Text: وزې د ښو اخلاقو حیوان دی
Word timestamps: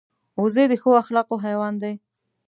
وزې 0.41 0.63
د 0.71 0.73
ښو 0.81 0.91
اخلاقو 1.03 1.35
حیوان 1.45 1.73
دی 1.81 1.93